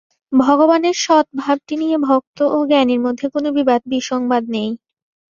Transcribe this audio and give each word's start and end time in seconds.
ভগবানের 0.31 0.95
সৎ-ভাবটি 0.97 1.73
নিয়ে 1.77 1.97
ভক্ত 2.07 2.39
ও 2.49 2.67
জ্ঞানীর 2.69 3.01
মধ্যে 3.05 3.25
কোন 3.33 3.45
বিবাদ-বিসংবাদ 3.57 4.43
নেই। 4.55 4.69